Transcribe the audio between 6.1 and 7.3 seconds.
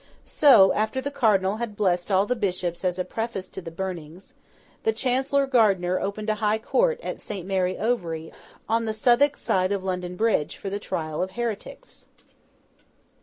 a High Court at